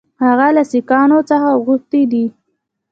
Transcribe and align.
هغه 0.23 0.47
له 0.55 0.63
سیکهانو 0.71 1.19
څخه 1.29 1.49
غوښتي 1.65 2.01
دي. 2.11 2.25